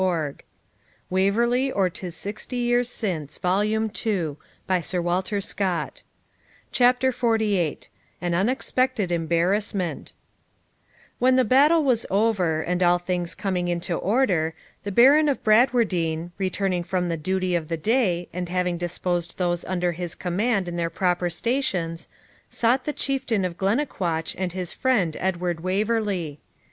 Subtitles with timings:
[0.01, 0.35] Such was
[1.11, 3.29] the elegy of the Laird of Balmawhapple.
[3.35, 3.97] [Footnote:
[4.83, 5.91] See Note 9.]
[6.71, 7.77] CHAPTER XLVIII
[8.19, 10.13] AN UNEXPECTED EMBARRASSMENT
[11.19, 16.31] When the battle was over, and all things coming into order, the Baron of Bradwardine,
[16.39, 20.77] returning from the duty of the day, and having disposed those under his command in
[20.77, 22.07] their proper stations,
[22.49, 26.39] sought the Chieftain of Glennaquoich and his friend Edward Waverley.